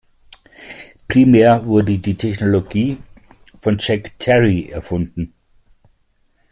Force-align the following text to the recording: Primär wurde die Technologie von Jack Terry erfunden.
Primär 1.07 1.67
wurde 1.67 1.99
die 1.99 2.15
Technologie 2.17 2.97
von 3.61 3.77
Jack 3.79 4.17
Terry 4.17 4.69
erfunden. 4.69 5.31